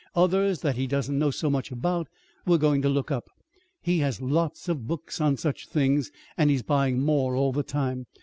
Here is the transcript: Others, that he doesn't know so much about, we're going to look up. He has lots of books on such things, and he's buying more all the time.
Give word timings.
Others, 0.15 0.61
that 0.61 0.77
he 0.77 0.87
doesn't 0.87 1.19
know 1.19 1.29
so 1.29 1.47
much 1.47 1.69
about, 1.69 2.07
we're 2.47 2.57
going 2.57 2.81
to 2.81 2.89
look 2.89 3.11
up. 3.11 3.29
He 3.83 3.99
has 3.99 4.19
lots 4.19 4.67
of 4.67 4.87
books 4.87 5.21
on 5.21 5.37
such 5.37 5.67
things, 5.67 6.09
and 6.35 6.49
he's 6.49 6.63
buying 6.63 7.03
more 7.03 7.35
all 7.35 7.51
the 7.51 7.61
time. 7.61 8.07